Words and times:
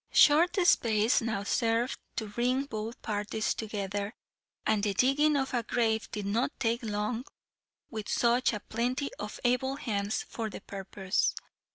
Short 0.13 0.57
space 0.65 1.21
now 1.21 1.43
served 1.43 1.99
to 2.15 2.25
bring 2.27 2.63
both 2.65 2.99
parties 3.03 3.53
together, 3.53 4.15
and 4.65 4.81
the 4.81 4.95
digging 4.95 5.37
of 5.37 5.53
a 5.53 5.61
grave 5.61 6.09
did 6.09 6.25
not 6.25 6.51
take 6.59 6.81
long 6.81 7.23
with 7.91 8.09
such 8.09 8.51
a 8.51 8.59
plenty 8.61 9.11
of 9.19 9.39
able 9.43 9.75
hands 9.75 10.23
for 10.23 10.49
the 10.49 10.61
purpose. 10.61 11.35